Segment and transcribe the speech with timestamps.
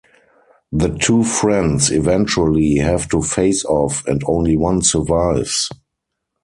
[0.71, 5.69] The two friends eventually have to face-off and only one survives.